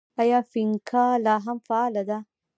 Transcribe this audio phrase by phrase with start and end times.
[0.21, 2.17] آیا فینکا لا هم فعاله ده؟